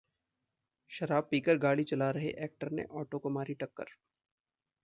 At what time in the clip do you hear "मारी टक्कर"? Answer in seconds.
3.29-3.93